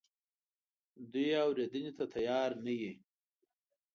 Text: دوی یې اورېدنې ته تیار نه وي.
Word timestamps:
دوی 1.11 1.27
یې 1.31 1.37
اورېدنې 1.45 1.91
ته 1.97 2.05
تیار 2.13 2.49
نه 2.65 2.73
وي. 2.79 2.93